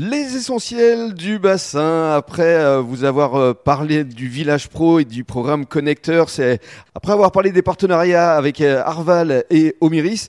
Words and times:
Les 0.00 0.36
essentiels 0.36 1.12
du 1.12 1.40
bassin, 1.40 2.12
après 2.12 2.54
euh, 2.54 2.80
vous 2.80 3.02
avoir 3.02 3.34
euh, 3.34 3.52
parlé 3.52 4.04
du 4.04 4.28
village 4.28 4.68
pro 4.68 5.00
et 5.00 5.04
du 5.04 5.24
programme 5.24 5.66
connecteur, 5.66 6.30
c'est 6.30 6.60
après 6.94 7.10
avoir 7.10 7.32
parlé 7.32 7.50
des 7.50 7.62
partenariats 7.62 8.36
avec 8.36 8.60
euh, 8.60 8.80
Arval 8.84 9.44
et 9.50 9.74
Omiris, 9.80 10.28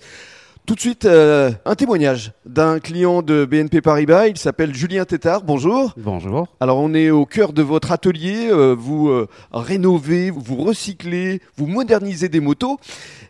tout 0.70 0.76
de 0.76 0.82
suite 0.82 1.08
un 1.08 1.76
témoignage 1.76 2.32
d'un 2.46 2.80
client 2.80 3.24
de 3.24 3.44
BNP 3.44 3.82
Paribas, 3.82 4.28
il 4.28 4.38
s'appelle 4.38 4.72
Julien 4.76 5.04
Tétard, 5.04 5.42
bonjour. 5.42 5.96
Bonjour. 5.98 6.48
Alors 6.60 6.78
on 6.78 6.94
est 6.94 7.10
au 7.10 7.26
cœur 7.26 7.54
de 7.54 7.64
votre 7.64 7.92
atelier, 7.92 8.52
vous 8.78 9.26
rénovez, 9.52 10.30
vous 10.30 10.58
recyclez, 10.58 11.42
vous 11.58 11.66
modernisez 11.66 12.30
des 12.30 12.40
motos, 12.40 12.78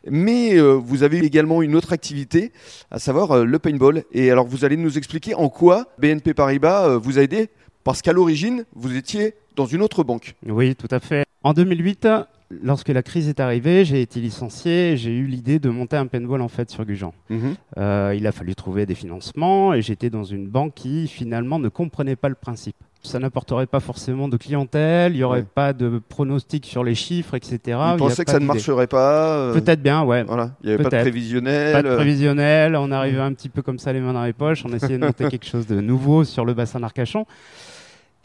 mais 0.06 0.60
vous 0.60 1.04
avez 1.04 1.20
également 1.20 1.62
une 1.62 1.78
autre 1.78 1.94
activité, 1.94 2.52
à 2.92 3.00
savoir 3.00 3.46
le 3.46 3.58
paintball. 3.60 4.04
Et 4.12 4.32
alors 4.32 4.46
vous 4.46 4.66
allez 4.66 4.76
nous 4.76 4.98
expliquer 4.98 5.34
en 5.34 5.48
quoi 5.48 5.86
BNP 5.98 6.34
Paribas 6.34 6.98
vous 6.98 7.20
a 7.20 7.22
aidé, 7.22 7.48
parce 7.86 8.02
qu'à 8.02 8.12
l'origine, 8.12 8.66
vous 8.76 8.98
étiez 8.98 9.36
dans 9.56 9.66
une 9.66 9.82
autre 9.82 10.04
banque. 10.04 10.36
Oui, 10.46 10.76
tout 10.76 10.90
à 10.92 11.00
fait. 11.00 11.24
En 11.44 11.54
2008, 11.54 12.06
lorsque 12.50 12.90
la 12.90 13.04
crise 13.04 13.28
est 13.30 13.40
arrivée, 13.40 13.86
j'ai 13.86 14.02
été 14.02 14.20
licencié. 14.20 14.98
J'ai 14.98 15.12
eu 15.16 15.26
l'idée 15.26 15.60
de 15.60 15.70
monter 15.70 15.98
un 15.98 16.08
paintball 16.08 16.42
en 16.42 16.48
fait 16.48 16.70
sur 16.70 16.86
Gujan. 16.86 17.14
Mhm. 17.30 17.56
Euh, 17.78 18.14
il 18.18 18.26
a 18.28 18.32
fallu 18.32 18.56
trouver 18.56 18.86
des 18.86 18.96
financements 18.96 19.74
et 19.74 19.82
j'étais 19.82 20.10
dans 20.10 20.24
une 20.24 20.48
banque 20.48 20.74
qui 20.76 21.08
finalement 21.08 21.60
ne 21.60 21.70
comprenait 21.70 22.16
pas 22.16 22.30
le 22.30 22.36
principe. 22.36 22.76
Ça 23.02 23.18
n'apporterait 23.18 23.66
pas 23.66 23.80
forcément 23.80 24.28
de 24.28 24.36
clientèle, 24.36 25.14
il 25.14 25.20
n'y 25.20 25.24
aurait 25.24 25.40
Ouais. 25.40 25.46
pas 25.56 25.72
de 25.72 26.02
pronostic 26.10 26.66
sur 26.66 26.84
les 26.84 26.96
chiffres, 26.96 27.34
etc. 27.34 27.58
Vous 27.58 27.70
Il 27.70 27.74
y 27.74 27.78
a 27.78 27.96
pensez 27.98 28.26
que 28.26 28.32
ça 28.32 28.40
ne 28.42 28.46
marcherait 28.46 28.88
pas 28.88 29.38
euh, 29.38 29.54
Peut-être 29.54 29.82
bien, 29.82 30.04
ouais. 30.04 30.24
Voilà, 30.24 30.52
il 30.62 30.68
n'y 30.68 30.74
avait 30.74 30.84
pas 30.84 30.90
de 30.90 31.02
prévisionnel. 31.04 31.72
Pas 31.72 31.82
de 31.82 31.88
euh, 31.88 31.96
prévisionnel, 31.96 32.76
on 32.76 32.92
arrivait 32.92 33.22
un 33.22 33.32
petit 33.32 33.48
peu 33.48 33.62
comme 33.62 33.80
ça 33.80 33.94
les 33.94 34.02
mains 34.02 34.12
dans 34.12 34.26
les 34.26 34.34
poches, 34.34 34.66
on 34.66 34.74
essayait 34.74 34.98
de 34.98 35.06
monter 35.06 35.28
quelque 35.30 35.46
chose 35.46 35.66
de 35.66 35.80
nouveau 35.80 36.26
sur 36.26 36.44
le 36.44 36.54
bassin 36.54 36.82
d'Arcachon. 36.82 37.26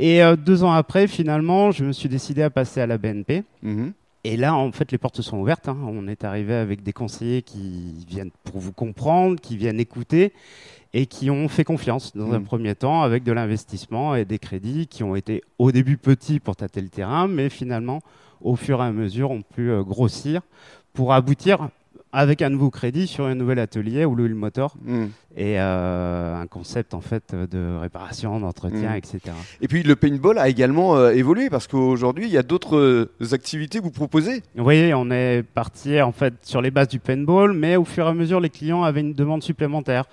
Et 0.01 0.24
euh, 0.24 0.34
deux 0.34 0.65
ans 0.65 0.73
après, 0.73 1.06
finalement, 1.06 1.70
je 1.70 1.85
me 1.85 1.93
suis 1.93 2.09
décidé 2.09 2.43
à 2.43 2.51
passer 2.51 2.80
à 2.80 2.87
la 2.88 2.98
BNP. 2.98 3.45
mhm. 3.63 3.93
Et 4.26 4.36
là, 4.38 4.54
en 4.54 4.72
fait, 4.72 4.90
les 4.90 4.96
portes 4.98 5.20
sont 5.20 5.38
ouvertes. 5.38 5.68
hein. 5.68 5.76
On 5.86 6.08
est 6.08 6.24
arrivé 6.24 6.54
avec 6.54 6.82
des 6.82 6.92
conseillers 6.94 7.42
qui 7.42 8.04
viennent 8.08 8.30
pour 8.44 8.58
vous 8.58 8.72
comprendre, 8.72 9.38
qui 9.38 9.56
viennent 9.56 9.78
écouter 9.80 10.32
et 10.94 11.06
qui 11.06 11.28
ont 11.30 11.48
fait 11.48 11.64
confiance 11.64 12.16
dans 12.16 12.32
un 12.32 12.38
Mm. 12.38 12.45
premier 12.45 12.74
temps 12.74 13.02
avec 13.02 13.22
de 13.24 13.32
l'investissement 13.32 14.14
et 14.14 14.24
des 14.24 14.38
crédits 14.38 14.86
qui 14.86 15.02
ont 15.02 15.14
été 15.14 15.42
au 15.58 15.72
début 15.72 15.98
petits 15.98 16.40
pour 16.40 16.56
tâter 16.56 16.80
le 16.80 16.88
terrain, 16.88 17.26
mais 17.28 17.48
finalement, 17.50 18.00
au 18.40 18.56
fur 18.56 18.80
et 18.82 18.86
à 18.86 18.92
mesure, 18.92 19.30
ont 19.30 19.42
pu 19.42 19.70
euh, 19.70 19.82
grossir 19.82 20.40
pour 20.95 21.12
aboutir 21.12 21.68
avec 22.16 22.43
un 22.43 22.48
nouveau 22.48 22.70
crédit 22.70 23.07
sur 23.09 23.24
un 23.26 23.34
nouvel 23.34 23.59
atelier 23.59 24.04
ou 24.04 24.15
le 24.15 24.29
motor 24.34 24.76
Mhm. 24.84 25.10
et 25.37 25.60
euh, 25.60 26.37
un 26.40 26.46
concept 26.46 26.95
en 26.95 27.01
fait 27.01 27.34
de 27.34 27.76
réparation, 27.80 28.38
d'entretien, 28.38 28.93
Mm. 28.93 28.96
etc. 28.96 29.18
Et 29.60 29.66
puis 29.68 29.82
le 29.82 29.96
paintball 29.96 30.38
a 30.38 30.48
également 30.48 30.96
euh, 30.96 31.10
évolué 31.10 31.51
parce 31.51 31.66
qu'aujourd'hui, 31.66 32.26
il 32.26 32.32
y 32.32 32.38
a 32.38 32.42
d'autres 32.45 32.76
euh, 32.76 33.10
activités 33.32 33.79
que 33.80 33.85
vous 33.85 33.90
proposez. 33.90 34.42
Oui, 34.57 34.92
on 34.95 35.10
est 35.10 35.42
parti 35.42 36.01
en 36.01 36.12
fait 36.12 36.35
sur 36.42 36.62
les 36.62 36.70
bases 36.70 36.88
du 36.88 37.01
paintball, 37.01 37.52
mais 37.52 37.74
au 37.76 37.85
fur 37.85 38.07
et 38.07 38.10
à 38.10 38.15
mesure, 38.15 38.38
les 38.40 38.51
clients 38.51 38.85
avaient 38.85 39.01
une 39.01 39.12
demande 39.15 39.42
supplémentaire. 39.42 40.04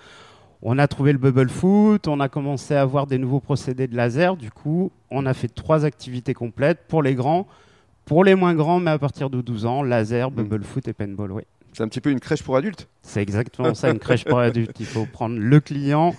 On 0.64 0.78
a 0.80 0.88
trouvé 0.88 1.12
le 1.12 1.18
bubble 1.20 1.50
foot, 1.50 2.08
on 2.08 2.20
a 2.20 2.30
commencé 2.30 2.76
à 2.76 2.82
avoir 2.82 3.06
des 3.08 3.18
nouveaux 3.20 3.40
procédés 3.40 3.88
de 3.88 3.96
laser. 3.96 4.38
Du 4.38 4.50
coup, 4.52 4.92
on 5.10 5.26
a 5.26 5.34
fait 5.34 5.48
trois 5.48 5.86
activités 5.86 6.34
complètes 6.34 6.80
pour 6.88 7.02
les 7.04 7.16
grands, 7.16 7.48
pour 8.06 8.24
les 8.24 8.36
moins 8.36 8.54
grands, 8.56 8.80
mais 8.80 8.92
à 8.92 9.00
partir 9.00 9.30
de 9.30 9.42
12 9.42 9.66
ans, 9.66 9.82
laser, 9.84 10.30
bubble 10.32 10.64
foot 10.64 10.88
et 10.88 10.94
paintball. 10.94 11.32
Oui, 11.32 11.44
C'est 11.74 11.84
un 11.84 11.88
petit 11.88 12.02
peu 12.02 12.10
une 12.12 12.20
crèche 12.20 12.44
pour 12.44 12.56
adultes. 12.58 12.88
c'est 13.02 13.22
exactement 13.22 13.74
ça, 13.74 13.90
une 13.90 14.00
crèche 14.00 14.26
pour 14.26 14.40
adultes. 14.40 14.76
Il 14.80 14.86
faut 14.86 15.06
prendre 15.06 15.38
le 15.38 15.60
client, 15.60 16.14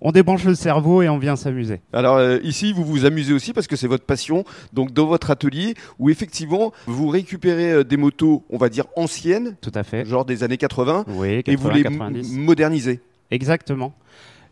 on 0.00 0.12
débranche 0.12 0.44
le 0.44 0.54
cerveau 0.54 1.02
et 1.02 1.08
on 1.08 1.18
vient 1.18 1.36
s'amuser. 1.36 1.80
Alors 1.92 2.16
euh, 2.16 2.38
ici, 2.42 2.72
vous 2.72 2.84
vous 2.84 3.04
amusez 3.04 3.32
aussi 3.32 3.52
parce 3.52 3.66
que 3.66 3.76
c'est 3.76 3.86
votre 3.88 4.04
passion. 4.04 4.44
Donc 4.72 4.92
dans 4.92 5.06
votre 5.06 5.30
atelier 5.30 5.74
où 5.98 6.10
effectivement, 6.10 6.72
vous 6.86 7.08
récupérez 7.08 7.72
euh, 7.72 7.84
des 7.84 7.96
motos, 7.96 8.44
on 8.50 8.56
va 8.58 8.68
dire 8.68 8.86
anciennes, 8.96 9.56
Tout 9.60 9.72
à 9.74 9.82
fait. 9.82 10.04
genre 10.04 10.24
des 10.24 10.42
années 10.44 10.56
80, 10.56 11.04
Oui, 11.08 11.42
et 11.46 11.56
vous 11.56 11.68
80, 11.68 11.74
les 11.74 11.82
90. 11.84 12.32
m- 12.36 12.40
modernisez. 12.44 13.00
Exactement. 13.30 13.92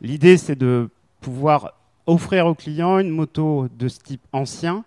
L'idée, 0.00 0.36
c'est 0.36 0.56
de 0.56 0.88
pouvoir 1.20 1.74
offrir 2.06 2.46
au 2.46 2.54
client 2.54 2.98
une 2.98 3.10
moto 3.10 3.68
de 3.78 3.86
ce 3.86 4.00
type 4.00 4.22
ancien 4.32 4.84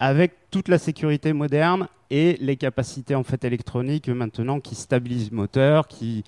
avec 0.00 0.32
toute 0.50 0.68
la 0.68 0.78
sécurité 0.78 1.32
moderne 1.32 1.86
et 2.10 2.36
les 2.40 2.56
capacités 2.56 3.14
en 3.14 3.22
fait 3.24 3.44
électroniques 3.44 4.08
maintenant 4.08 4.60
qui 4.60 4.74
stabilisent 4.74 5.30
le 5.30 5.36
moteur, 5.36 5.88
qui 5.88 6.24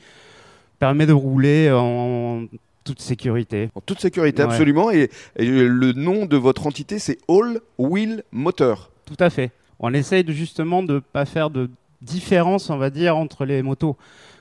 permet 0.78 1.06
de 1.06 1.12
rouler 1.12 1.70
en 1.72 2.44
toute 2.84 3.00
sécurité. 3.00 3.68
En 3.74 3.80
toute 3.80 4.00
sécurité, 4.00 4.42
Ouais. 4.42 4.48
absolument. 4.48 4.90
Et, 4.90 5.10
et 5.36 5.44
le 5.46 5.92
nom 5.92 6.24
de 6.26 6.36
votre 6.36 6.66
entité, 6.66 6.98
c'est 6.98 7.18
All 7.28 7.60
Wheel 7.78 8.22
Motor. 8.32 8.90
Tout 9.04 9.16
à 9.18 9.28
fait. 9.30 9.50
On 9.80 9.92
essaye 9.94 10.24
de, 10.24 10.32
justement 10.32 10.82
de 10.82 10.94
ne 10.94 10.98
pas 11.00 11.24
faire 11.24 11.50
de 11.50 11.68
différence, 12.02 12.70
on 12.70 12.76
va 12.78 12.90
dire, 12.90 13.16
entre 13.16 13.44
les 13.44 13.62
motos. 13.62 13.96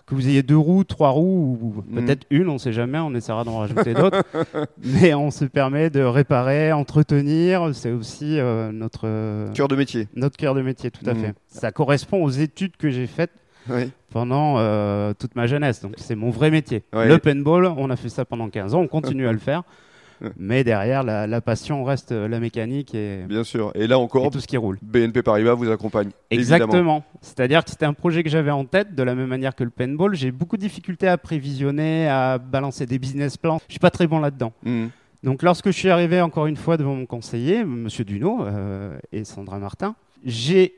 Que 0.05 0.15
vous 0.15 0.29
ayez 0.29 0.41
deux 0.41 0.55
roues, 0.57 0.85
trois 0.85 1.09
roues, 1.09 1.59
ou 1.61 1.83
Mhm. 1.89 2.05
peut-être 2.05 2.25
une, 2.29 2.47
on 2.47 2.53
ne 2.53 2.57
sait 2.57 2.71
jamais, 2.71 2.97
on 2.97 3.13
essaiera 3.13 3.43
d'en 3.43 3.57
rajouter 3.59 3.93
d'autres. 3.93 4.23
Mais 4.83 5.13
on 5.13 5.31
se 5.31 5.43
permet 5.43 5.89
de 5.89 6.01
réparer, 6.01 6.71
entretenir. 6.71 7.69
C'est 7.73 7.91
aussi 7.91 8.39
euh, 8.39 8.71
notre, 8.71 9.51
Cœur 9.53 9.67
de 9.67 9.75
métier. 9.75 10.07
notre 10.15 10.37
cœur 10.37 10.55
de 10.55 10.61
métier, 10.61 10.91
tout 10.91 11.03
à 11.09 11.13
Mhm. 11.13 11.19
fait. 11.21 11.33
Ça 11.47 11.71
correspond 11.73 12.23
aux 12.23 12.29
études 12.29 12.77
que 12.77 12.89
j'ai 12.89 13.05
faites 13.05 13.31
Oui. 13.69 13.91
pendant 14.09 14.55
euh, 14.59 15.13
toute 15.19 15.35
ma 15.35 15.45
jeunesse. 15.45 15.81
Donc 15.81 15.95
c'est 15.97 16.15
mon 16.15 16.29
vrai 16.29 16.51
métier. 16.51 16.83
Ouais. 16.93 17.09
Le 17.09 17.17
paintball, 17.17 17.65
on 17.65 17.89
a 17.89 17.97
fait 17.97 18.07
ça 18.09 18.23
pendant 18.23 18.47
15 18.49 18.75
ans, 18.75 18.79
on 18.79 18.87
continue 18.87 19.27
à 19.27 19.33
le 19.33 19.39
faire. 19.39 19.63
Mais 20.37 20.63
derrière, 20.63 21.03
la, 21.03 21.27
la 21.27 21.41
passion 21.41 21.83
reste 21.83 22.11
la 22.11 22.39
mécanique 22.39 22.93
et, 22.95 23.23
Bien 23.27 23.43
sûr. 23.43 23.71
Et 23.75 23.87
là 23.87 23.95
et 23.95 23.99
encore, 23.99 24.29
tout 24.31 24.39
ce 24.39 24.47
qui 24.47 24.57
roule. 24.57 24.77
BNP 24.81 25.21
Paribas 25.21 25.53
vous 25.53 25.69
accompagne. 25.69 26.09
Exactement. 26.29 27.03
C'est-à-dire 27.21 27.63
que 27.63 27.69
c'était 27.69 27.85
un 27.85 27.93
projet 27.93 28.23
que 28.23 28.29
j'avais 28.29 28.51
en 28.51 28.65
tête, 28.65 28.95
de 28.95 29.03
la 29.03 29.15
même 29.15 29.27
manière 29.27 29.55
que 29.55 29.63
le 29.63 29.69
paintball. 29.69 30.15
J'ai 30.15 30.31
beaucoup 30.31 30.57
de 30.57 30.61
difficultés 30.61 31.07
à 31.07 31.17
prévisionner, 31.17 32.07
à 32.07 32.37
balancer 32.37 32.85
des 32.85 32.99
business 32.99 33.37
plans. 33.37 33.59
Je 33.67 33.73
suis 33.73 33.79
pas 33.79 33.91
très 33.91 34.07
bon 34.07 34.19
là-dedans. 34.19 34.53
Mhm. 34.63 34.89
Donc 35.23 35.41
lorsque 35.41 35.67
je 35.67 35.71
suis 35.71 35.89
arrivé 35.89 36.21
encore 36.21 36.47
une 36.47 36.55
fois 36.55 36.77
devant 36.77 36.95
mon 36.95 37.05
conseiller, 37.05 37.63
Monsieur 37.63 38.05
Duno 38.05 38.45
euh, 38.45 38.97
et 39.11 39.23
Sandra 39.23 39.57
Martin, 39.57 39.95
j'ai 40.23 40.75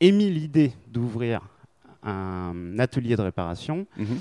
émis 0.00 0.30
l'idée 0.30 0.72
d'ouvrir 0.88 1.40
un 2.02 2.78
atelier 2.78 3.16
de 3.16 3.22
réparation. 3.22 3.86
Mhm. 3.96 4.20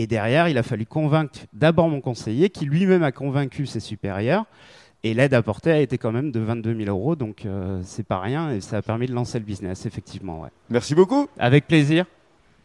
Et 0.00 0.06
derrière, 0.06 0.48
il 0.48 0.56
a 0.58 0.62
fallu 0.62 0.86
convaincre 0.86 1.40
d'abord 1.52 1.88
mon 1.88 2.00
conseiller, 2.00 2.50
qui 2.50 2.66
lui-même 2.66 3.02
a 3.02 3.10
convaincu 3.10 3.66
ses 3.66 3.80
supérieurs. 3.80 4.44
Et 5.02 5.12
l'aide 5.12 5.34
apportée 5.34 5.72
a 5.72 5.80
été 5.80 5.98
quand 5.98 6.12
même 6.12 6.30
de 6.30 6.38
22 6.38 6.84
000 6.84 6.88
euros, 6.88 7.16
donc 7.16 7.44
euh, 7.44 7.80
c'est 7.82 8.06
pas 8.06 8.20
rien, 8.20 8.52
et 8.52 8.60
ça 8.60 8.76
a 8.76 8.82
permis 8.82 9.06
de 9.06 9.12
lancer 9.12 9.40
le 9.40 9.44
business, 9.44 9.86
effectivement. 9.86 10.42
Ouais. 10.42 10.50
Merci 10.70 10.94
beaucoup. 10.94 11.26
Avec 11.36 11.66
plaisir. 11.66 12.04